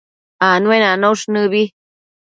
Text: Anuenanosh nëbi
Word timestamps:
Anuenanosh 0.51 1.25
nëbi 1.33 1.63